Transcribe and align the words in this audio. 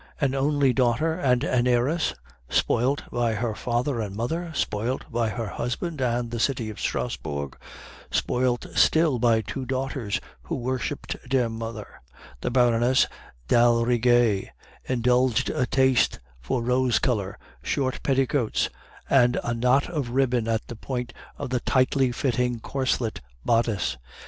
"An 0.19 0.33
only 0.33 0.73
daughter 0.73 1.13
and 1.13 1.43
an 1.43 1.67
heiress, 1.67 2.15
spoilt 2.49 3.03
by 3.11 3.35
her 3.35 3.53
father 3.53 3.99
and 4.01 4.15
mother, 4.15 4.51
spoilt 4.55 5.03
by 5.11 5.29
her 5.29 5.45
husband 5.45 6.01
and 6.01 6.31
the 6.31 6.39
city 6.39 6.71
of 6.71 6.79
Strasbourg, 6.79 7.55
spoilt 8.09 8.65
still 8.73 9.19
by 9.19 9.41
two 9.41 9.63
daughters 9.63 10.19
who 10.41 10.55
worshiped 10.55 11.17
their 11.29 11.49
mother, 11.51 12.01
the 12.39 12.49
Baroness 12.49 13.05
d'Aldrigger 13.47 14.47
indulged 14.89 15.51
a 15.51 15.67
taste 15.67 16.19
for 16.39 16.63
rose 16.63 16.97
color, 16.97 17.37
short 17.61 18.01
petticoats, 18.01 18.69
and 19.07 19.39
a 19.43 19.53
knot 19.53 19.87
of 19.87 20.09
ribbon 20.09 20.47
at 20.47 20.65
the 20.65 20.75
point 20.75 21.13
of 21.37 21.51
the 21.51 21.59
tightly 21.59 22.11
fitting 22.11 22.59
corselet 22.59 23.21
bodice. 23.45 23.97